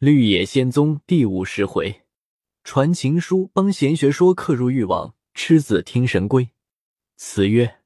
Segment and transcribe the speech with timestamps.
[0.00, 2.04] 绿野仙踪第五十回，
[2.64, 6.48] 传情书帮闲学说，刻入欲望，痴子听神归。
[7.16, 7.82] 词曰：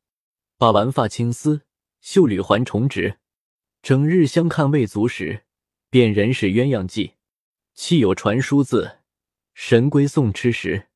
[0.57, 1.63] 把玩发青丝，
[2.01, 3.19] 绣缕还重植。
[3.83, 5.43] 整日相看未足时，
[5.91, 7.15] 便人是鸳鸯计。
[7.75, 8.99] 弃有传书字，
[9.53, 10.87] 神归送吃食。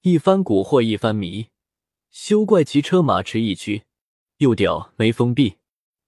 [0.00, 1.50] 一番蛊惑一番迷，
[2.10, 3.84] 休怪骑车马驰一驱，
[4.38, 5.58] 又屌没封闭。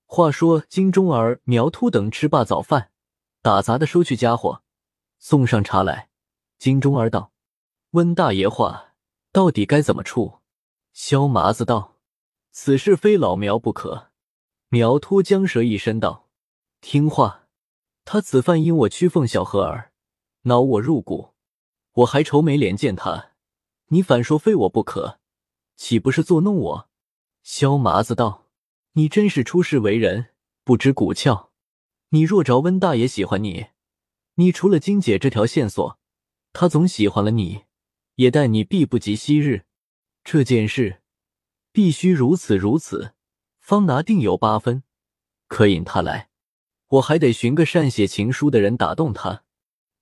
[0.07, 2.91] 话说金钟儿、苗秃等吃罢早饭。
[3.47, 4.65] 打杂的收去家伙，
[5.21, 6.09] 送上茶来。
[6.59, 7.31] 金钟儿道
[7.95, 8.95] ：“温大爷话
[9.31, 10.41] 到底该怎么处？”
[10.93, 11.95] 萧麻子道
[12.51, 14.09] ：“此事非老苗不可。”
[14.67, 16.29] 苗秃将舌一伸道
[16.83, 17.47] ：“听话，
[18.05, 19.93] 他此番因我屈奉小和儿，
[20.43, 21.33] 恼我入骨，
[21.93, 23.31] 我还愁没脸见他，
[23.91, 25.21] 你反说非我不可，
[25.77, 26.89] 岂不是作弄我？”
[27.45, 28.47] 萧麻子道
[28.95, 30.31] ：“你真是出世为人，
[30.65, 31.51] 不知骨窍。”
[32.11, 33.67] 你若着温大爷喜欢你，
[34.35, 35.99] 你除了金姐这条线索，
[36.53, 37.65] 他总喜欢了你，
[38.15, 39.65] 也待你必不及昔日。
[40.23, 41.03] 这件事
[41.73, 43.15] 必须如此如此，
[43.61, 44.85] 方拿定有八分，
[45.49, 46.31] 可引他来。
[46.89, 49.43] 我还得寻个善写情书的人打动他。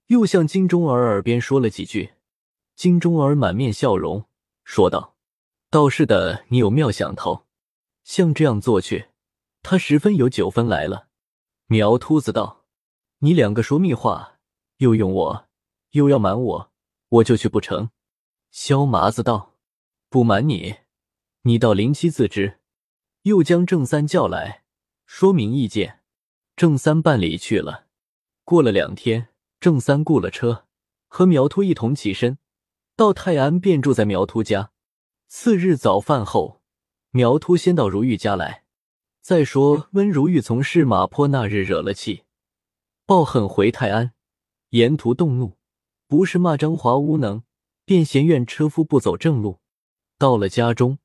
[0.09, 2.13] 又向金钟儿耳边说了几句。
[2.77, 4.27] 金钟儿满面笑容，
[4.65, 5.17] 说道
[5.71, 7.47] ：“倒是的，你有妙想头，
[8.03, 9.07] 像这样做去，
[9.63, 11.09] 他十分有九分来了。”
[11.67, 12.67] 苗秃子道
[13.21, 14.39] ：“你两个说密话，
[14.77, 15.49] 又用我，
[15.91, 16.73] 又要瞒我，
[17.09, 17.91] 我就去不成？”
[18.53, 19.55] 萧麻子道
[20.11, 20.77] ：“不瞒你，
[21.43, 22.61] 你到临期自知。”
[23.23, 24.65] 又将郑三叫来，
[25.07, 26.03] 说明意见。
[26.55, 27.87] 郑三办理去了。
[28.45, 30.67] 过了两天，郑三雇了车，
[31.09, 32.37] 和苗秃一同起身，
[32.95, 34.73] 到泰安，便住在苗秃家。
[35.27, 36.61] 次日早饭后，
[37.13, 38.64] 苗秃先到如玉家来。
[39.25, 42.25] 再说温如玉从市马坡那日惹了气，
[43.07, 44.13] 抱恨回泰安，
[44.69, 45.57] 沿途动怒，
[46.07, 47.43] 不是骂张华无能，
[47.87, 49.61] 便嫌怨车夫不走正路。
[50.19, 50.99] 到了家中，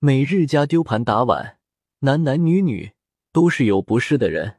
[0.00, 1.60] 每日家丢盘打碗，
[2.00, 2.90] 男男女女
[3.30, 4.56] 都是有不是的人。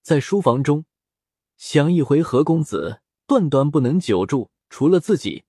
[0.00, 0.86] 在书房中
[1.58, 4.50] 想一回何公子，断断不能久住。
[4.70, 5.44] 除了自己，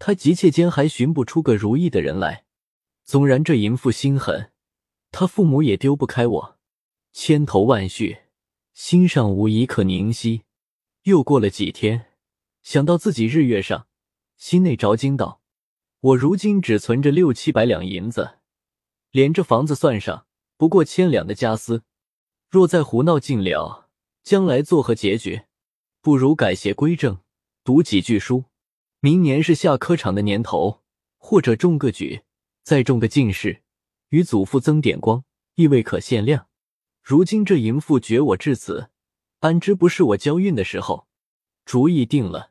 [0.00, 2.44] 他急切间还寻不出个如意的人来。
[3.04, 4.51] 纵然这淫妇心狠。
[5.12, 6.58] 他父母也丢不开我，
[7.12, 8.22] 千头万绪，
[8.72, 10.42] 心上无一刻宁息。
[11.02, 12.06] 又过了几天，
[12.62, 13.86] 想到自己日月上，
[14.38, 15.42] 心内着惊道
[16.00, 18.38] ：“我如今只存着六七百两银子，
[19.10, 21.82] 连这房子算上，不过千两的家私。
[22.48, 23.90] 若再胡闹尽了，
[24.24, 25.42] 将来作何结局？
[26.00, 27.20] 不如改邪归正，
[27.62, 28.44] 读几句书。
[29.00, 30.80] 明年是下科场的年头，
[31.18, 32.22] 或者中个举，
[32.62, 33.61] 再中个进士。”
[34.12, 35.24] 与祖父增点光，
[35.54, 36.46] 亦未可限量。
[37.02, 38.90] 如今这淫妇绝我至此，
[39.40, 41.06] 安知不是我交运的时候？
[41.64, 42.50] 主意定了，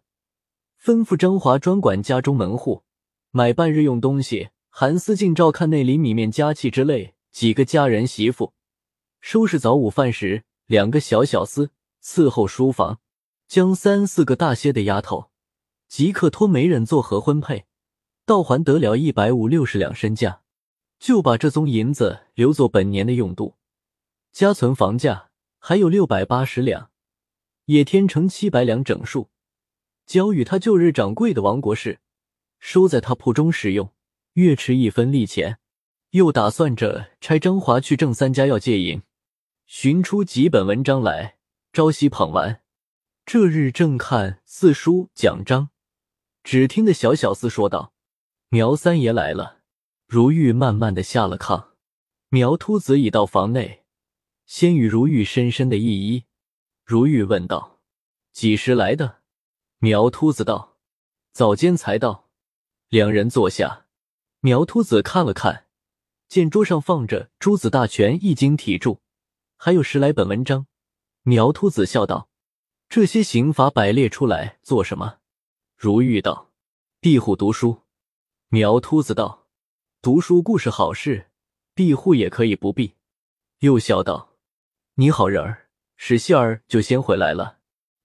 [0.81, 2.81] 吩咐张华专管家中门户，
[3.29, 8.53] 买半日用东西，韩思静照看内里米面家器之类，几个家人媳妇
[9.19, 11.69] 收拾早午饭时，两个小小厮
[12.03, 12.99] 伺候书房，
[13.47, 15.29] 将三四个大些的丫头
[15.87, 17.65] 即刻托媒人做合婚配，
[18.25, 20.41] 倒还得了一百五六十两身价。
[21.01, 23.55] 就把这宗银子留作本年的用度，
[24.31, 26.91] 家存房价还有六百八十两，
[27.65, 29.31] 也添成七百两整数，
[30.05, 32.01] 交与他旧日掌柜的王国士，
[32.59, 33.91] 收在他铺中使用，
[34.33, 35.57] 月持一分利钱。
[36.11, 39.01] 又打算着差张华去郑三家要借银，
[39.65, 41.37] 寻出几本文章来，
[41.73, 42.61] 朝夕捧完。
[43.25, 45.69] 这日正看四书讲章，
[46.43, 47.93] 只听得小小厮说道
[48.49, 49.60] ：“苗三爷来了。”
[50.13, 51.69] 如玉慢慢的下了炕，
[52.27, 53.85] 苗秃子已到房内，
[54.45, 56.25] 先与如玉深深的一揖。
[56.83, 57.79] 如玉问道
[58.33, 59.21] ：“几时来的？”
[59.79, 60.75] 苗秃子道
[61.31, 62.29] ：“早间才到。”
[62.91, 63.85] 两人坐下，
[64.41, 65.67] 苗秃子看了看，
[66.27, 68.99] 见桌上放着《诸子大全》《易经》体注，
[69.55, 70.67] 还有十来本文章。
[71.21, 72.29] 苗秃子笑道
[72.89, 75.19] ：“这些刑法摆列出来做什么？”
[75.79, 76.51] 如玉道
[76.99, 77.83] ：“庇护读书。”
[78.51, 79.40] 苗秃子道。
[80.03, 81.29] 读书固是好事，
[81.75, 82.95] 庇护也可以不必。
[83.59, 84.35] 又笑道
[84.97, 87.59] ：“你好人儿，使信儿就先回来了，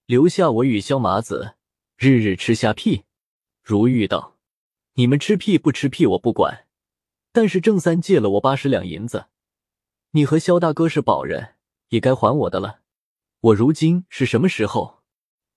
[0.05, 1.55] 留下我与萧麻子
[1.95, 3.05] 日日吃虾屁。”
[3.65, 4.37] 如玉道
[4.93, 6.67] ：“你们吃屁不吃屁我不管，
[7.31, 9.29] 但是郑三借了我八十两银子，
[10.11, 11.55] 你和萧大哥是保人，
[11.89, 12.81] 也该还我的了。
[13.39, 15.01] 我如今是什么时候？”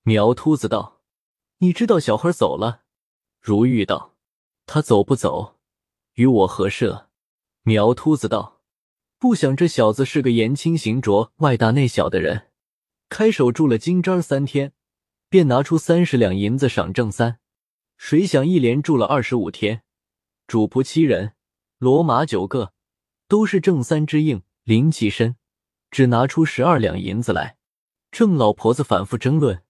[0.04, 1.02] 苗秃子道
[1.60, 2.84] ：“你知道小花走了。”
[3.38, 4.16] 如玉道
[4.64, 5.56] ：“他走不走？”
[6.14, 7.08] 与我何涉？
[7.62, 8.60] 苗秃子道
[9.18, 12.48] ：“不想这小子是个言轻行拙、外大内小的人。
[13.08, 14.72] 开手住了金吒三天，
[15.28, 17.38] 便拿出三十两银子赏郑三。
[17.96, 19.82] 谁想一连住了二十五天，
[20.46, 21.34] 主仆七人，
[21.80, 22.72] 骡马九个，
[23.28, 25.36] 都是郑三之应，临起身，
[25.90, 27.58] 只拿出十二两银子来。
[28.10, 29.62] 郑老婆子反复争论，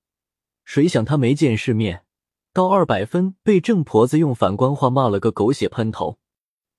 [0.65, 2.05] 谁想他没见世面，
[2.53, 6.20] 到二百分被郑婆子用反官话骂了个狗血喷头。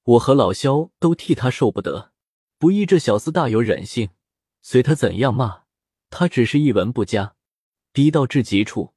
[0.04, 2.12] 我和老肖都替他受不得，
[2.58, 4.10] 不义这小厮大有忍性，
[4.62, 5.64] 随他怎样骂，
[6.10, 7.36] 他只是一文不加。
[7.94, 8.94] 逼到至极处，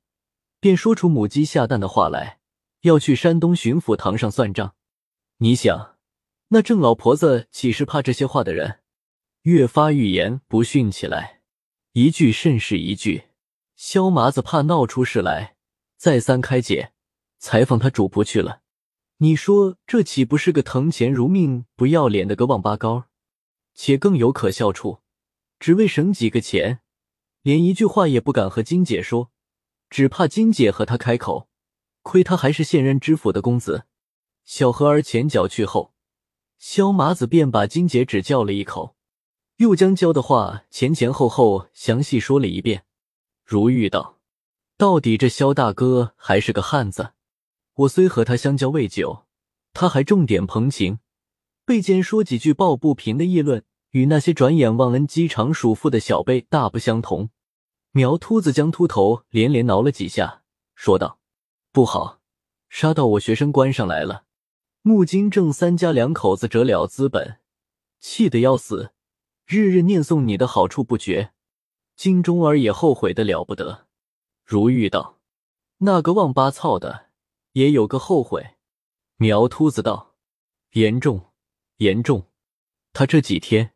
[0.61, 2.39] 便说出母鸡下蛋的话来，
[2.83, 4.77] 要去山东巡抚堂上算账。
[5.39, 5.97] 你想，
[6.49, 8.81] 那郑老婆子岂是怕这些话的人？
[9.43, 11.43] 越发欲言不逊起来，
[11.93, 13.25] 一句甚是一句。
[13.77, 15.57] 萧麻子怕闹出事来，
[15.97, 16.93] 再三开解，
[17.39, 18.63] 才放他主仆去了。
[19.19, 23.05] 你说这岂不是个疼钱如命、不要脸的个王八羔？
[23.73, 25.01] 且更有可笑处，
[25.59, 26.81] 只为省几个钱。
[27.43, 29.31] 连一句话也不敢和金姐说，
[29.89, 31.49] 只怕金姐和他开口。
[32.03, 33.87] 亏他还是现任知府的公子。
[34.45, 35.95] 小何儿前脚去后，
[36.59, 38.97] 萧麻子便把金姐只叫了一口，
[39.57, 42.85] 又将教的话前前后后详细说了一遍。
[43.43, 44.19] 如玉道
[44.77, 47.13] ：“到底这萧大哥还是个汉子。
[47.75, 49.27] 我虽和他相交未久，
[49.73, 50.99] 他还重点捧情，
[51.65, 57.31] 背间说几句抱不平的议论。”与那些转眼忘恩饥肠属妇的小辈大不相同。
[57.93, 60.43] 苗秃子将秃头连连挠了几下，
[60.75, 61.21] 说道
[61.71, 62.19] ：“不好，
[62.69, 64.25] 杀到我学生关上来了。”
[64.83, 67.39] 穆金正三家两口子折了资本，
[68.01, 68.91] 气得要死，
[69.47, 71.31] 日日念诵你的好处不绝。
[71.95, 73.87] 金钟儿也后悔的了不得。
[74.45, 75.21] 如玉道
[75.79, 77.11] ：“那个王八操的
[77.55, 78.57] 也有个后悔。”
[79.19, 80.15] 苗秃子道
[80.75, 81.33] ：“严重，
[81.79, 82.31] 严重。
[82.93, 83.73] 他这几天。”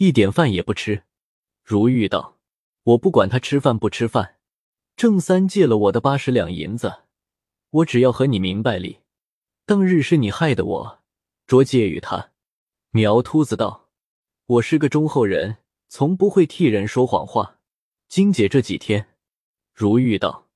[0.00, 1.02] 一点饭也不吃，
[1.64, 2.38] 如玉道
[2.84, 4.36] ：“我不管他吃饭不吃饭。
[4.94, 7.02] 郑三借了我的八十两银子，
[7.70, 9.00] 我只要和你明白理。
[9.66, 11.02] 当日是你害得我，
[11.48, 12.30] 着借于他。”
[12.94, 13.88] 苗秃子道
[14.46, 15.56] ：“我是个忠厚人，
[15.88, 17.58] 从不会替人说谎话。
[18.08, 19.16] 金姐这几天，
[19.74, 20.46] 如玉道：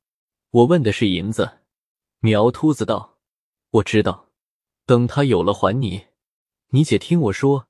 [0.50, 1.58] 我问的是银子。”
[2.24, 3.18] 苗秃子道
[3.70, 4.28] ：“我知道，
[4.86, 6.06] 等他有了还你。
[6.68, 7.66] 你且听我说，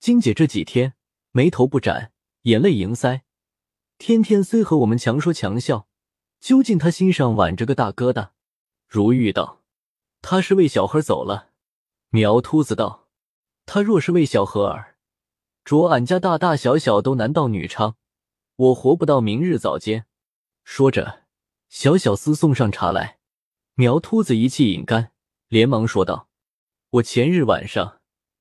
[0.00, 0.94] 金姐这几天。”
[1.32, 2.10] 眉头不展，
[2.42, 3.20] 眼泪盈腮，
[3.98, 5.88] 天天虽和我们强说强笑，
[6.40, 8.30] 究竟他心上挽着个大疙瘩。
[8.88, 9.60] 如玉道
[10.22, 11.50] ：“他是为小何走了。”
[12.08, 13.08] 苗秃子道
[13.66, 14.96] ：“他若是为小何儿，
[15.66, 17.96] 着俺家大大小小都男盗女娼，
[18.56, 20.06] 我活不到明日早间。”
[20.64, 21.24] 说着，
[21.68, 23.18] 小小厮送上茶来。
[23.74, 25.12] 苗秃子一气饮干，
[25.48, 26.28] 连忙说道
[26.90, 28.00] ：“我前日晚上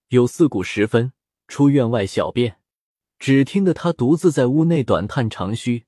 [0.09, 1.13] 有四鼓时分
[1.47, 2.57] 出院外小便。”
[3.17, 5.85] 只听得他独自在屋内短叹长吁，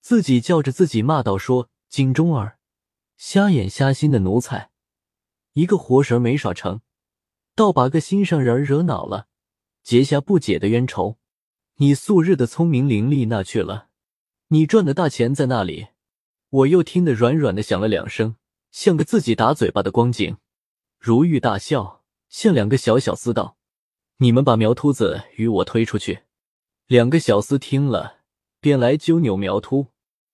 [0.00, 2.58] 自己叫着自己骂道：“说金钟儿，
[3.16, 4.70] 瞎眼瞎心的奴才，
[5.54, 6.80] 一个活神没耍成，
[7.56, 9.26] 倒把个心上人惹恼了，
[9.82, 11.18] 结下不解的冤仇。
[11.78, 13.88] 你素日的聪明伶俐那去了？
[14.48, 15.88] 你赚的大钱在那里？”
[16.48, 18.36] 我又听得软软的响了两声，
[18.74, 20.36] 像个自己打嘴巴的光景。
[20.98, 23.56] 如玉大笑，向两个小小厮道
[24.18, 26.24] ：“你们把苗秃子与我推出去。”
[26.86, 28.22] 两个小厮听了，
[28.58, 29.92] 便来揪扭苗秃。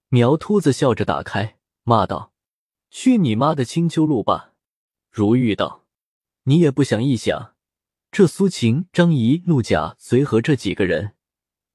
[0.09, 2.33] 苗秃子笑着打开，骂道
[2.89, 4.55] ：“去你妈的青丘路吧！”
[5.13, 5.85] 如玉道
[6.45, 7.55] ：“你也不想一想，
[8.11, 11.15] 这苏秦、张仪、陆贾、随和这几个人，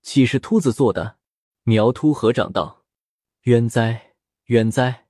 [0.01, 1.17] 岂是秃子做的？”
[1.61, 2.83] 苗秃合掌道
[3.45, 5.04] ：“冤哉，冤哉！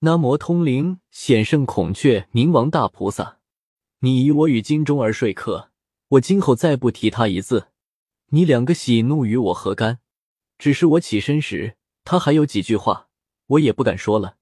[0.00, 3.38] 南无通灵显圣孔雀明王大菩萨，
[4.00, 5.70] 你以我与金钟儿说客，
[6.08, 7.68] 我今后再不提他一字。”
[8.30, 10.00] 你两个喜怒与我何干？
[10.58, 13.08] 只是我起身时，他还有几句话，
[13.46, 14.36] 我也不敢说了。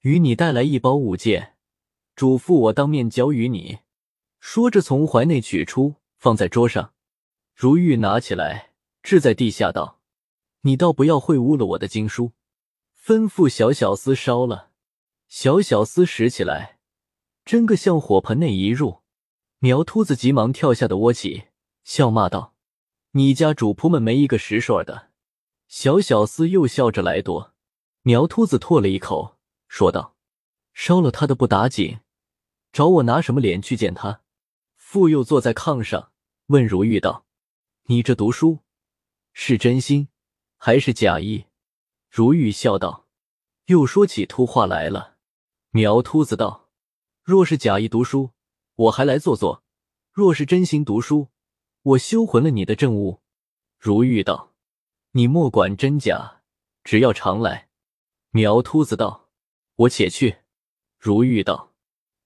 [0.00, 1.54] 与你带来一包物件，
[2.16, 3.78] 嘱咐我当面交与你。
[4.40, 6.92] 说着，从怀内取出，放在桌上。
[7.54, 10.00] 如玉拿起来，掷在地下，道
[10.62, 12.32] ：“你倒不要秽污了我的经书。”
[13.00, 14.67] 吩咐小小厮烧了。
[15.28, 16.78] 小小厮拾起来，
[17.44, 19.02] 真个向火盆内一入。
[19.58, 21.48] 苗秃子急忙跳下的窝起，
[21.84, 22.54] 笑骂道。
[23.12, 25.10] 你家主仆们没一个识数的，
[25.66, 27.54] 小小厮又笑着来夺。
[28.02, 30.16] 苗秃子唾了一口，说道
[30.72, 32.00] ：“烧了他的不打紧，
[32.72, 34.22] 找我拿什么脸去见他？”
[34.76, 36.12] 傅又坐在炕上，
[36.46, 37.26] 问如玉道
[37.88, 38.60] ：“你这读书
[39.32, 40.08] 是真心
[40.56, 41.46] 还是假意？”
[42.08, 43.06] 如玉笑道
[43.66, 45.16] ：“又说起秃话来了。”
[45.70, 46.70] 苗秃子道
[47.22, 48.30] ：“若是假意读书，
[48.74, 49.62] 我还来坐坐；
[50.12, 51.28] 若是真心读书。”
[51.82, 53.20] 我修魂了你的证物，
[53.78, 54.52] 如玉道
[55.12, 56.42] ：“你莫管真假，
[56.84, 57.68] 只要常来。”
[58.30, 59.28] 苗秃子道
[59.76, 60.38] ：“我且去。”
[60.98, 61.72] 如玉道：“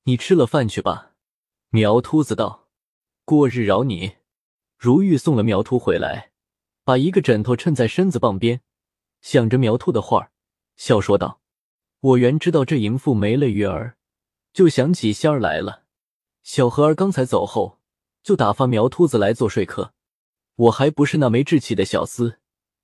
[0.04, 1.12] 你吃了饭去吧。”
[1.70, 2.68] 苗秃子道
[3.24, 4.16] ：“过日饶你。”
[4.78, 6.32] 如玉送了苗秃回来，
[6.82, 8.62] 把一个枕头衬在身子傍边，
[9.20, 10.32] 想着苗秃的话
[10.74, 11.40] 笑说道
[12.02, 13.96] ：“我原知道这淫妇没了鱼儿，
[14.52, 15.84] 就想起仙儿来了。
[16.42, 17.78] 小何儿刚才走后，
[18.24, 19.94] 就打发苗秃子来做说客。
[20.56, 22.38] 我还不是那没志气的小厮，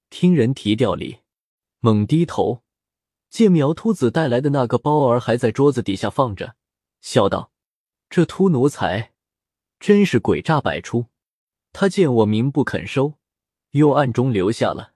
[0.09, 1.19] 听人提调理，
[1.81, 2.63] 猛低头。”
[3.29, 6.55] 见苗秃子带来的那个包儿还在桌子底下放着，
[7.01, 7.51] 笑道
[8.09, 9.13] ：“这秃奴才
[9.81, 11.07] 真是诡诈百出。”
[11.75, 13.15] 他见我明不肯收，
[13.73, 14.93] 又暗中留下了。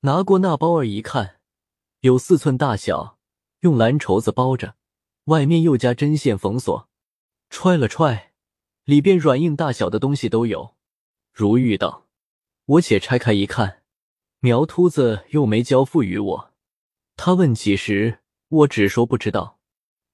[0.00, 1.36] 拿过那包儿一看，
[2.00, 3.18] 有四寸大小，
[3.62, 4.74] 用蓝绸子包着，
[5.26, 6.88] 外面又加针线缝锁。
[7.48, 8.32] 揣了揣，
[8.82, 10.74] 里边软硬大小的东西都有。
[11.32, 12.08] 如玉道
[12.66, 13.82] ：“我且拆开一看。”
[14.40, 16.52] 苗秃子又没交付于我。
[17.14, 19.60] 他问起时，我只说不知道。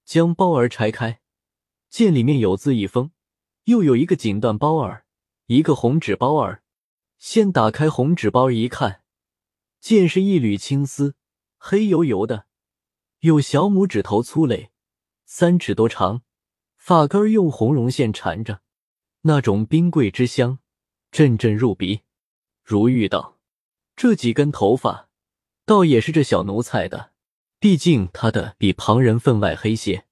[0.05, 1.21] 将包儿拆开，
[1.89, 3.13] 见里面有字一封，
[3.65, 5.07] 又有一个锦缎包儿，
[5.47, 6.63] 一个红纸包儿。
[7.19, 9.03] 先打开红纸包一看，
[9.81, 11.15] 见是一缕青丝，
[11.57, 12.48] 黑油油的，
[13.21, 14.71] 有小拇指头粗嘞，
[15.25, 16.23] 三尺多长，
[16.77, 18.61] 发根用红绒线缠着，
[19.23, 20.61] 那种冰桂之香，
[21.11, 22.03] 阵阵入鼻。
[22.63, 23.41] 如玉道
[23.97, 25.09] ：“这几根头发。”
[25.67, 27.11] 倒也是这小奴才的，
[27.59, 30.07] 毕竟他的比旁人分外黑些。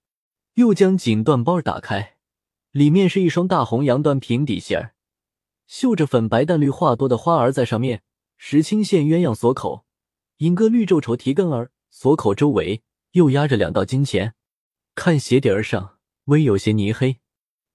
[0.55, 2.17] 又将锦缎包打开，
[2.73, 4.91] 里面是一双大红洋缎平底鞋，
[5.69, 8.03] 绣着粉白淡绿画多的花儿在上面，
[8.37, 9.87] 石青线鸳鸯锁口，
[10.39, 12.83] 银个绿皱绸提根儿，锁口周围
[13.13, 14.35] 又压着两道金钱。
[14.95, 17.21] 看鞋底儿上微有些泥黑，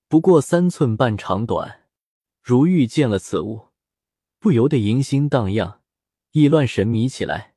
[0.07, 1.87] 不过三寸半长短。
[2.41, 3.67] 如玉见了此物，
[4.39, 5.81] 不由得淫心荡漾，
[6.31, 7.55] 意乱神迷起来。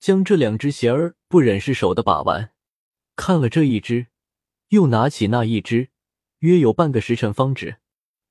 [0.00, 2.52] 将这两只鞋儿不忍释手的把玩，
[3.14, 4.08] 看了这一只，
[4.70, 5.90] 又拿起那一只，
[6.38, 7.76] 约有半个时辰方止。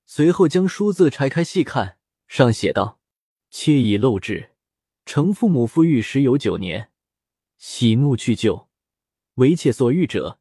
[0.06, 3.00] 随后将书字拆开细看，上写道
[3.50, 4.52] ：“妾已漏制，
[5.06, 6.92] 承父母父育时有九年，
[7.58, 8.68] 喜怒去旧，
[9.36, 10.40] 为妾所欲者，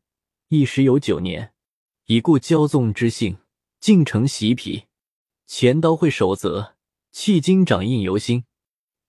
[0.49, 1.53] 一时有九年。
[2.07, 3.39] 已故骄纵之性，
[3.79, 4.87] 竟成习癖，
[5.47, 6.75] 钱刀会守则，
[7.13, 8.45] 迄今掌印犹新。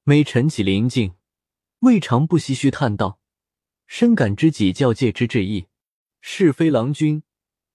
[0.04, 1.16] 每晨起临静。”
[1.82, 3.20] 未尝不唏嘘叹道
[3.88, 5.66] ：“深感知己教戒之至意，
[6.22, 7.24] 是非郎君，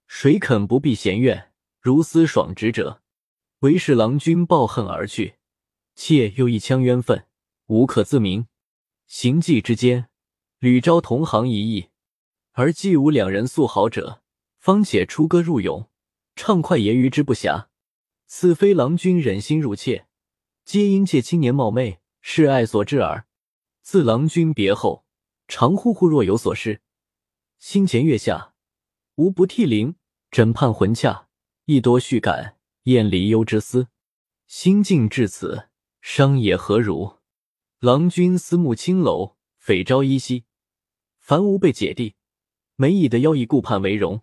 [0.07, 3.03] 谁肯不避嫌怨，如斯爽直者？
[3.61, 5.39] 唯是郎君抱恨而去，
[5.97, 7.27] 妾又一腔冤愤，
[7.67, 8.47] 无可自明。
[9.09, 10.09] 行迹之间，
[10.61, 11.89] 屡招同行一役，
[12.59, 14.23] 而既无两人素好者，
[14.57, 15.91] 方且出歌入咏，
[16.35, 17.67] 畅快言语之不暇。
[18.25, 20.07] 此非郎君忍心入妾，
[20.65, 23.27] 皆因妾青年貌媚，是爱所致耳。”
[23.85, 25.05] 自郎君别后，
[25.47, 26.81] 常忽忽若有所失，
[27.59, 28.55] 心前月下，
[29.17, 29.97] 无不涕零，
[30.31, 31.29] 枕畔魂恰，
[31.67, 33.89] 亦多续感，厌离忧之思。
[34.47, 35.69] 心境至此，
[36.01, 37.19] 伤也何如？
[37.81, 40.47] 郎君思慕青楼，匪朝依稀，
[41.19, 42.16] 凡无被姐弟，
[42.77, 44.23] 梅以的妖异顾盼为荣。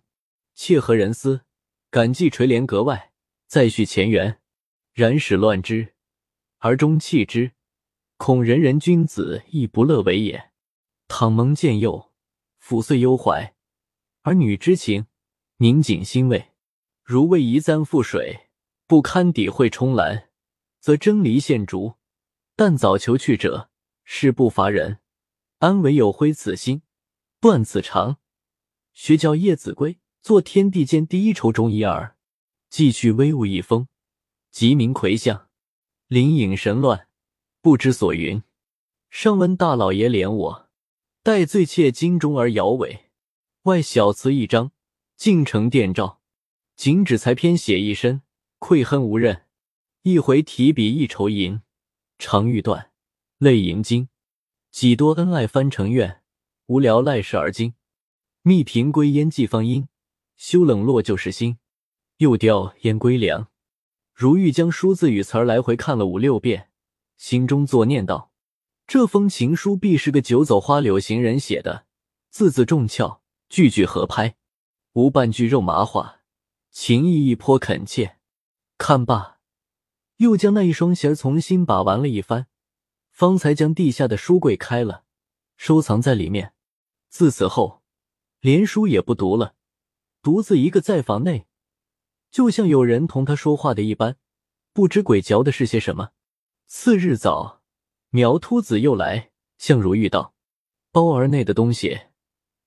[0.54, 1.42] 妾何人思？
[1.90, 3.12] 感激垂帘阁外，
[3.46, 4.40] 再续前缘。
[4.92, 5.94] 然始乱之，
[6.58, 7.52] 而终弃之。
[8.16, 10.52] 恐人人君子亦不乐为也。
[11.08, 12.12] 倘蒙见诱，
[12.62, 13.54] 抚碎忧怀，
[14.22, 15.06] 儿女之情，
[15.56, 16.52] 宁谨欣慰。
[17.02, 18.48] 如为移簪覆水，
[18.86, 20.30] 不堪抵会冲澜，
[20.78, 21.94] 则争离献烛。
[22.54, 23.70] 但早求去者，
[24.04, 25.00] 事不乏人。
[25.58, 26.82] 安唯有挥此心，
[27.40, 28.18] 断此肠。
[28.94, 32.16] 学教叶子规，作天地间第一筹中一耳。
[32.70, 33.88] 继续威武一封，
[34.52, 35.48] 即名魁相，
[36.06, 37.08] 灵隐神乱。
[37.60, 38.42] 不知所云。
[39.10, 40.70] 上闻大老爷怜我，
[41.24, 43.06] 待罪妾金钟而摇尾。
[43.62, 44.70] 外小词一张，
[45.16, 46.20] 竟成电照。
[46.76, 48.22] 仅只才篇写一身，
[48.60, 49.46] 愧恨无任。
[50.02, 51.62] 一回提笔一愁吟，
[52.18, 52.92] 长欲断，
[53.38, 54.08] 泪盈襟。
[54.70, 56.22] 几多恩爱翻成怨，
[56.66, 57.74] 无聊赖事而惊。
[58.46, 59.88] 密瓶归烟寄芳音，
[60.36, 61.56] 休冷落旧时心。
[62.18, 63.48] 又调烟归凉。
[64.12, 66.68] 如玉将书字与词儿来回看了五六遍。
[67.16, 68.30] 心中作念道
[68.86, 71.86] ：“这封情书必是个九走花柳行人写的，
[72.28, 74.36] 字字重俏，句句合拍，
[74.92, 76.20] 无半句肉麻话，
[76.70, 78.18] 情意亦颇恳切。”
[78.76, 79.38] 看罢，
[80.18, 82.48] 又将那一双鞋重新把玩了一番，
[83.10, 85.04] 方才将地下的书柜开了，
[85.56, 86.52] 收藏在里面。
[87.08, 87.83] 自此后，
[88.44, 89.54] 连书也不读了，
[90.20, 91.46] 独自一个在房内，
[92.30, 94.18] 就像有人同他说话的一般，
[94.74, 96.10] 不知鬼嚼的是些什么。
[96.66, 97.62] 次日早，
[98.10, 100.34] 苗秃子又来向如玉道
[100.92, 101.98] ：“包儿内的东西，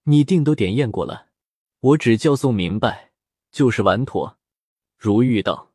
[0.06, 1.28] 你定都点验过了。
[1.82, 3.12] 我只交送明白，
[3.52, 4.40] 就是完妥。”
[4.98, 5.74] 如玉道：“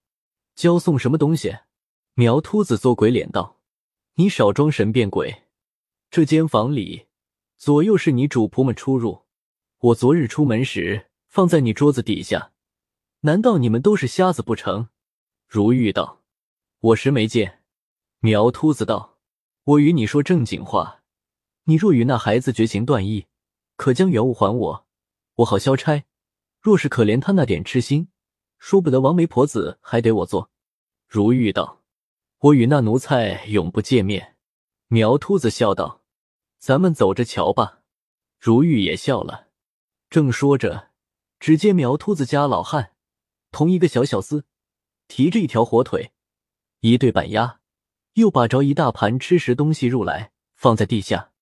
[0.57, 1.59] 交送什么东西？”
[2.15, 3.61] 苗秃子做鬼脸道
[4.19, 5.45] ：“你少装神变鬼！
[6.11, 7.07] 这间房里
[7.57, 9.27] 左右是你主仆们出入，
[9.83, 12.53] 我昨日出门时放在你桌子底下，
[13.23, 14.89] 难道你们都是瞎子不成？”
[15.49, 16.23] 如玉道
[16.79, 17.65] ：“我实没见。”
[18.23, 19.19] 苗秃子道
[19.65, 21.03] ：“我与你说正经话，
[21.65, 23.27] 你若与那孩子绝情断义，
[23.75, 24.87] 可将原物还我，
[25.35, 26.05] 我好消差；
[26.61, 28.07] 若是可怜他那点痴心，
[28.61, 30.53] 说不得王媒婆子还得我做。”
[31.09, 31.83] 如玉道。
[32.39, 34.37] 我与那奴才永不见面。
[34.87, 36.03] 苗秃子笑道
[36.59, 37.81] ：“咱们走着瞧吧。”
[38.39, 39.49] 如玉也笑了。
[40.13, 40.91] 正说着，
[41.41, 42.93] 只见苗秃子家老汉
[43.51, 44.43] 同一个小小厮
[45.09, 46.13] 提着一条火腿、
[46.81, 47.61] 一对板鸭，
[48.13, 51.33] 又把着一大盘吃食东西入来，放在地下。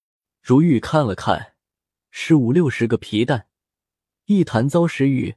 [0.40, 1.56] 如玉看了看，
[2.12, 3.48] 是五六十个皮蛋，
[4.26, 5.34] 一坛糟石鱼，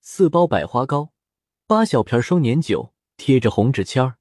[0.00, 1.12] 四包百花糕，
[1.68, 4.16] 八小瓶双年酒，贴着红纸签儿。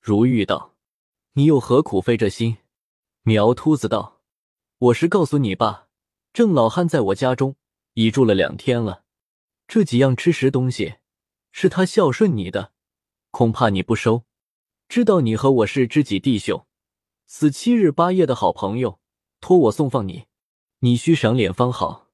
[0.00, 0.74] 如玉道
[1.34, 2.56] ：“你又何苦费这心？”
[3.22, 4.20] 苗秃子道
[4.90, 5.86] ：“我是告诉你爸，
[6.32, 7.54] 郑老汉在我家中
[7.94, 9.04] 已住了两天了。
[9.66, 10.96] 这几样吃食东西
[11.52, 12.72] 是他孝顺你的，
[13.30, 14.24] 恐怕你不收。
[14.88, 16.66] 知道你和我是知己弟兄，
[17.26, 18.98] 死七日八夜的好朋友，
[19.40, 20.26] 托我送放你，
[20.80, 22.08] 你须赏脸方好。”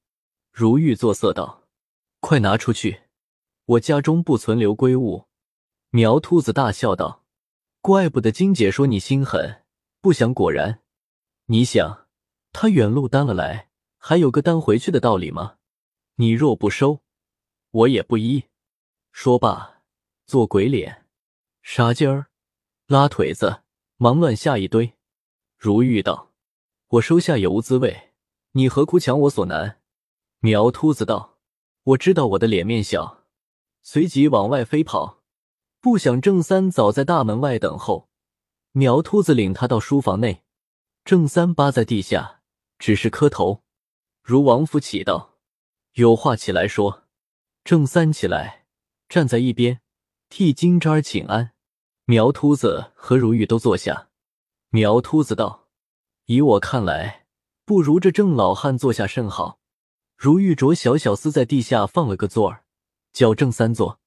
[0.53, 1.63] 如玉作色道
[2.19, 3.01] ：“快拿出去，
[3.65, 5.25] 我家中不存留归物。”
[5.89, 7.23] 苗秃子大笑道。
[7.79, 9.63] 怪不得金姐说你心狠，
[10.01, 10.81] 不想果然。
[11.45, 12.07] 你想，
[12.51, 15.57] 他远路担了来，还有个担回去的道理吗？
[16.19, 17.03] 你若不收，
[17.69, 18.45] 我也不依。
[19.11, 19.83] 说罢，
[20.25, 21.05] 做鬼脸，
[21.61, 22.31] 傻劲儿，
[22.87, 23.61] 拉腿子，
[23.97, 24.95] 忙乱下一堆。
[25.55, 26.33] 如玉道
[26.89, 28.13] ：“我收下也无滋味，
[28.53, 29.79] 你何苦强我所难？”
[30.41, 31.37] 苗秃子道
[31.83, 33.25] ：“我知道我的脸面小。”
[33.83, 35.21] 随即往外飞跑。
[35.79, 38.09] 不想郑三早在大门外等候，
[38.71, 40.43] 苗秃子领他到书房内，
[41.05, 42.41] 郑三扒在地下，
[42.79, 43.63] 只是磕头。
[44.23, 45.36] 如王府起道
[45.97, 47.03] ：“有话起来说。”
[47.63, 48.65] 郑三起来，
[49.09, 49.81] 站在一边，
[50.29, 51.51] 替金吒儿请安。
[52.05, 54.07] 苗秃子和如玉都坐下。
[54.69, 55.67] 苗秃子道
[56.27, 57.25] ：“以我看来，
[57.65, 59.59] 不如这郑老汉坐下甚好。”
[60.15, 62.63] 如玉着小小厮在地下放了个座儿，
[63.11, 63.99] 叫郑三坐。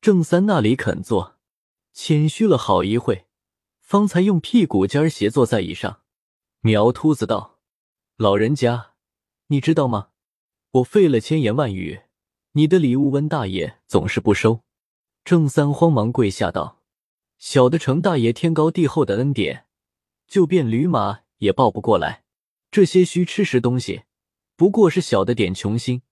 [0.00, 1.38] 郑三那里肯坐，
[1.94, 3.26] 谦虚了好一会，
[3.80, 6.02] 方才用屁股尖儿斜坐在椅上。
[6.60, 7.58] 苗秃子道
[8.16, 8.92] ：“老人家，
[9.46, 10.10] 你知道吗？
[10.70, 12.02] 我费了千言万语，
[12.52, 14.62] 你的礼物温大爷总是不收。”
[15.24, 16.82] 郑三慌忙跪下道
[17.38, 19.66] ：“小的程大爷天高地厚的恩典，
[20.26, 22.24] 就变驴马也抱不过来。
[22.70, 24.02] 这些虚吃食东西，
[24.56, 26.02] 不过是小的点穷心，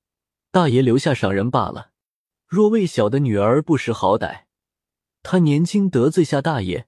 [0.51, 1.93] 大爷留下赏人罢了。”
[2.49, 4.45] 若为小的女儿不识好歹，
[5.25, 6.87] 他年轻得罪下大爷，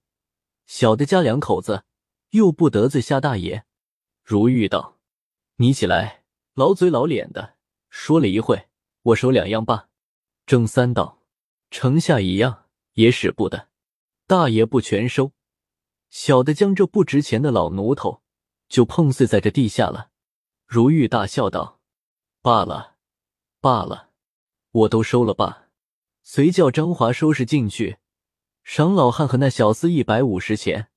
[0.67, 1.83] 小的家两口子
[2.31, 3.65] 又不得罪下大爷。
[4.23, 5.01] 如玉道
[5.59, 6.23] ：“你起来，
[6.55, 7.57] 老嘴老脸的
[7.89, 8.69] 说了一会，
[9.03, 9.89] 我收两样罢。”
[10.47, 11.23] 郑三道
[11.71, 13.69] ：“城下一样也使不得，
[14.27, 15.33] 大爷不全收，
[16.11, 18.23] 小的将这不值钱的老奴头
[18.69, 20.11] 就碰碎在这地下了。”
[20.67, 21.81] 如玉大笑道
[22.43, 22.97] ：“罢了，
[23.61, 24.11] 罢了。”
[24.71, 25.69] 我都收了吧，
[26.23, 27.97] 随叫张华收拾进去，
[28.63, 30.91] 赏老汉和那小厮一百五十钱。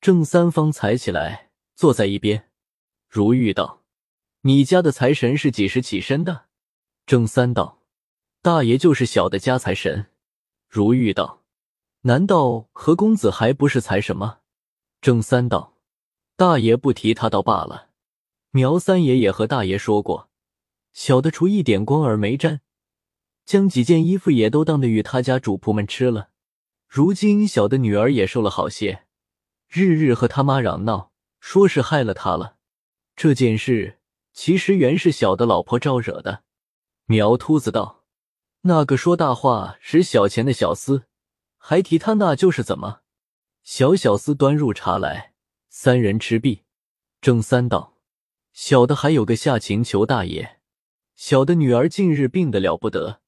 [0.00, 2.48] 郑三方才起来，坐在一边。
[3.08, 3.77] 如玉道
[4.42, 6.46] ：“你家的财神是几时起身的？”
[7.06, 7.82] 郑三道
[8.42, 10.06] ：“大爷就是小的家财神。”
[10.68, 11.42] 如玉道
[12.02, 14.38] ：“难道何公子还不是财神吗？”
[15.00, 15.74] 郑三道
[16.36, 17.88] ：“大爷不提他倒罢了。
[18.50, 20.28] 苗三爷也和大爷说过，
[20.92, 22.60] 小的除一点光儿没沾。”
[23.44, 26.28] 将几件衣服也都当的与他家主仆们吃了，
[26.86, 29.04] 如今小的女儿也瘦了好些，
[29.68, 32.56] 日日和他妈嚷闹，说是害了他了。
[33.16, 33.97] 这件事
[34.40, 36.44] 其实原是小的老婆招惹的。
[37.06, 38.04] 苗秃子道
[38.62, 41.06] ：“那个说大话使小钱的小厮，
[41.56, 43.00] 还提他那就是怎么？”
[43.64, 45.34] 小小厮端入茶来，
[45.68, 46.62] 三人吃毕。
[47.20, 47.96] 郑三道
[48.54, 50.60] ：“小的还有个下情求大爷，
[51.16, 53.20] 小的女儿近日病得了不得。”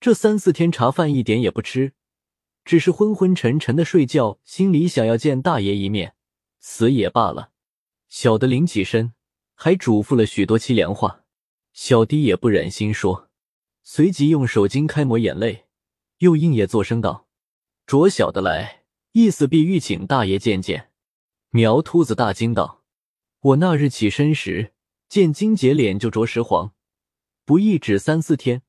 [0.00, 1.92] 这三四天茶饭一点也不吃，
[2.64, 6.14] 只是昏昏沉沉的睡觉，心里想要见大爷一面，
[6.58, 7.50] 死也罢了。
[8.08, 9.12] 小的临起身，
[9.60, 11.24] 还嘱咐了许多凄凉话，
[11.72, 13.28] 小弟也不忍心说，
[13.82, 15.66] 随即用手巾开抹眼泪，
[16.18, 17.26] 又应也作声道
[17.84, 20.92] ：“着小的来，意思必欲请大爷见见。”
[21.50, 22.84] 苗秃子大惊道
[23.42, 24.74] ：“我那日起身时，
[25.08, 26.72] 见金姐脸就着实黄，
[27.44, 28.62] 不一指三四天，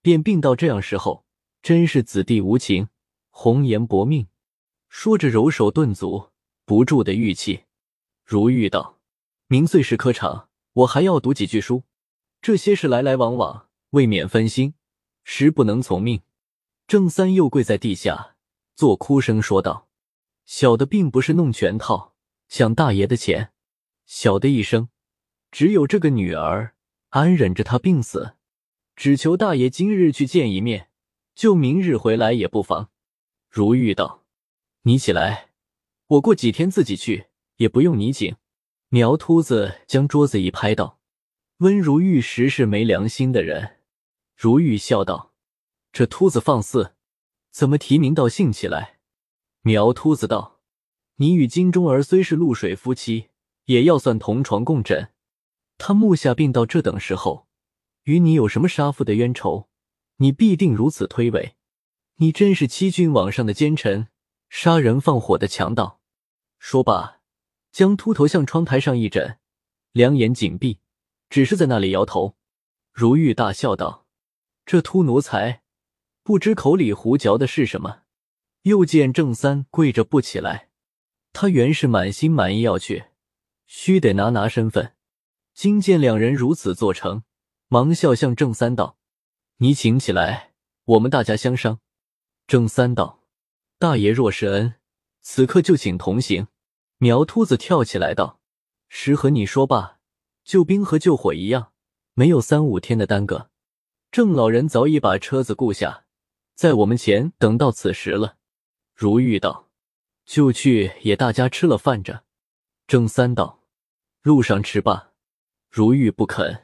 [0.00, 1.26] 便病到这样时候，
[1.60, 2.88] 真是子弟无情，
[3.28, 4.28] 红颜薄命。
[4.88, 6.30] 说着揉手顿足，
[6.64, 7.64] 不住的玉气。
[8.24, 8.93] 如玉道
[9.54, 11.84] ：“明岁时科场，我还要读几句书，
[12.42, 14.74] 这些事来来往往，未免分心，
[15.22, 16.22] 实不能从命。”
[16.88, 18.34] 郑三又跪在地下，
[18.74, 19.86] 做哭声说道
[20.44, 22.16] ：“小的并不是弄全套，
[22.48, 23.52] 想大爷的钱。
[24.06, 24.88] 小的一生。”
[25.52, 26.74] 只有这个女儿，
[27.10, 28.34] 安忍着她病死，
[28.96, 30.90] 只求大爷今日去见一面，
[31.36, 32.90] 就明日回来也不妨。
[33.48, 34.24] 如玉道
[34.82, 35.50] ：“你起来，
[36.08, 37.26] 我过几天自己去，
[37.58, 38.34] 也不用你请。”
[38.94, 41.00] 苗秃子将桌子一拍道
[41.58, 43.78] ：“温如玉实是没良心的人。”
[44.38, 45.32] 如玉笑道
[45.92, 46.94] ：“这秃子放肆，
[47.50, 49.00] 怎么提名道姓起来？”
[49.62, 50.60] 苗秃子道
[51.18, 53.30] ：“你与金钟儿虽是露水夫妻，
[53.64, 55.10] 也要算同床共枕。”
[55.76, 57.48] 他目下病到这等时候，
[58.04, 59.68] 与你有什么杀父的冤仇？
[60.18, 61.54] 你必定如此推诿。
[62.18, 64.06] 你真是欺君罔上的奸臣，
[64.48, 66.00] 杀人放火的强盗。
[66.60, 67.22] 说罢，
[67.74, 69.40] 将秃头向窗台上一枕，
[69.90, 70.78] 两眼紧闭，
[71.28, 72.36] 只是在那里摇头。
[72.92, 74.06] 如玉大笑道
[74.64, 75.62] ：“这秃奴才，
[76.22, 78.02] 不知口里胡嚼的是什么。”
[78.62, 80.70] 又见郑三跪着不起来，
[81.32, 83.06] 他原是满心满意要去，
[83.66, 84.94] 须得拿拿身份。
[85.52, 87.24] 今见两人如此做成，
[87.66, 88.98] 忙笑向郑三道
[89.58, 90.52] ：“你请起来，
[90.84, 91.80] 我们大家相商。”
[92.46, 93.24] 郑三道
[93.80, 94.74] ：“大爷若是恩，
[95.22, 96.46] 此刻就请同行。”
[97.04, 98.40] 苗秃子跳起来道
[98.88, 99.98] ：“实和你说罢，
[100.42, 101.70] 救兵和救火一样，
[102.14, 103.50] 没有三五天的耽搁。
[104.10, 106.06] 郑老人早已把车子雇下，
[106.54, 108.38] 在我们前等到此时了。”
[108.96, 109.68] 如玉道
[110.24, 112.24] ：“就去也大家吃了饭着。”
[112.88, 113.60] 郑三道
[114.24, 115.12] ：“路上吃罢。”
[115.68, 116.62] 如玉不肯，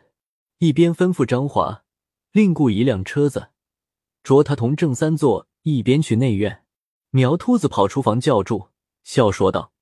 [0.56, 1.84] 一边吩咐张华
[2.32, 3.50] 另雇一辆车子，
[4.22, 6.64] 着他同郑三坐，一边去内院。
[7.10, 8.68] 苗秃子跑出房叫住，
[9.04, 9.74] 笑说道：“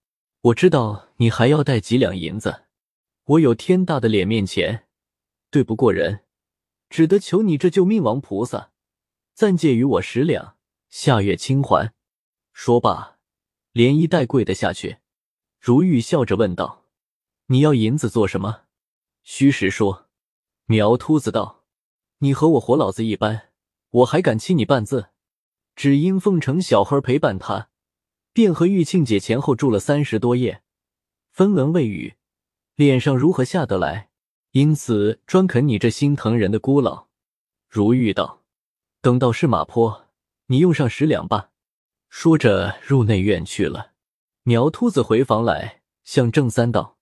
[0.42, 2.62] 我知道你还要带几两银子，
[3.24, 4.86] 我有天大的脸面前，
[5.50, 6.20] 对不过人，
[6.88, 8.70] 只得求你这救命王菩萨，
[9.34, 10.56] 暂借与我十两，
[10.88, 11.92] 下月清还。”
[12.54, 13.18] 说罢，
[13.72, 14.98] 连衣带跪的下去。
[15.58, 16.84] 如玉笑着问道
[17.46, 18.62] ：“你要银子做什么？”
[19.24, 20.06] 虚实说，
[20.66, 21.64] 苗秃子道
[22.18, 23.50] ：“你和我活老子一般，
[23.90, 25.08] 我还敢欺你半字？
[25.74, 27.70] 只因奉承小孩陪伴他，
[28.32, 30.62] 便和玉庆姐前后住了三十多夜，
[31.30, 32.14] 分文未语，
[32.74, 34.10] 脸上如何下得来？
[34.52, 37.06] 因此专啃你这心疼人的孤老。”
[37.68, 38.42] 如玉道
[39.02, 40.06] ：“等到是马坡，
[40.46, 41.50] 你用上十两吧。”
[42.08, 43.92] 说着入内院去了。
[44.44, 46.96] 苗秃子回房来，向郑三道：“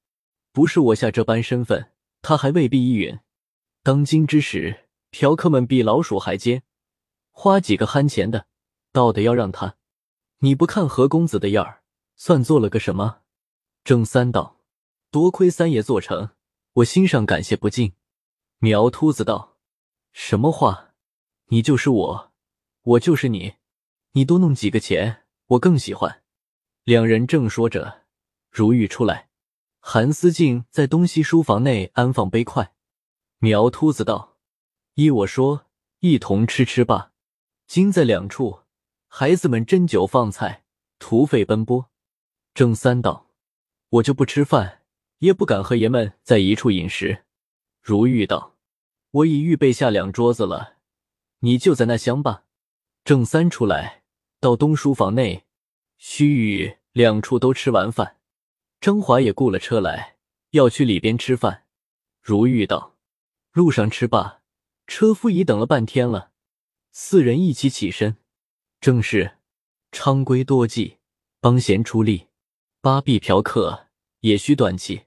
[0.52, 3.20] 不是我下这般身份。”他还未必依允。
[3.84, 6.64] 当今之时，嫖客们比老鼠还奸，
[7.30, 8.46] 花几个憨钱的，
[8.90, 9.76] 倒得要让他。
[10.40, 11.82] 你不看何公子的样儿，
[12.14, 13.20] 算做了个什么？
[13.84, 14.60] 郑三道：
[15.10, 16.30] 多亏三爷做成，
[16.74, 17.94] 我心上感谢不尽。
[18.58, 19.56] 苗秃子道：
[20.12, 20.94] 什么话？
[21.46, 22.32] 你就是我，
[22.82, 23.54] 我就是你，
[24.12, 26.22] 你多弄几个钱，我更喜欢。
[26.84, 28.02] 两人正说着，
[28.50, 29.30] 如玉出来。
[29.80, 32.74] 韩思静在东西书房内安放杯筷，
[33.38, 34.36] 苗秃子道
[34.94, 35.66] ：“依我说，
[36.00, 37.12] 一同吃吃吧。
[37.66, 38.60] 金在两处，
[39.18, 40.64] 孩子们斟酒放菜，
[40.98, 41.88] 徒费奔波。”
[42.52, 43.30] 郑三道
[43.88, 44.82] ：“我就不吃饭，
[45.20, 47.24] 也不敢和爷们在一处饮食。”
[47.80, 48.58] 如玉道
[49.12, 50.74] ：“我已预备下两桌子了，
[51.38, 52.44] 你就在那厢吧。”
[53.06, 54.02] 郑三出来，
[54.38, 55.46] 到东书房内，
[55.96, 58.18] 须臾两处都吃完饭。
[58.82, 60.16] 张华也雇了车来，
[60.50, 61.64] 要去里边吃饭。
[62.20, 62.98] 如玉道
[63.52, 64.42] ：“路上吃罢，
[64.86, 66.32] 车夫已等了半天了。”
[66.92, 68.18] 四人一起起身。
[68.86, 69.38] 正是
[69.90, 70.98] 昌规多忌，
[71.40, 72.28] 帮闲出力，
[72.80, 73.88] 八臂嫖客
[74.20, 75.05] 也需断气。